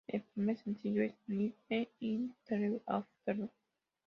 [0.07, 1.53] El primer sencillo es "Nine
[1.99, 3.51] in the Afternoon".